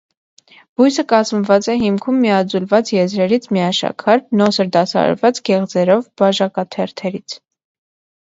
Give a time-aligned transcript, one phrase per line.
[0.79, 7.37] Բույսը կազմված է հիմքում միաձուլված, եզրերից միաշաքար, նոսր դասավորված գեղձերով բաժակաթերթերից։